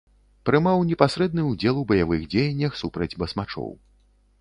Прымаў 0.49 0.85
непасрэдны 0.91 1.45
ўдзел 1.51 1.75
у 1.83 1.85
баявых 1.93 2.27
дзеяннях 2.35 2.83
супраць 2.83 3.13
басмачоў. 3.25 3.69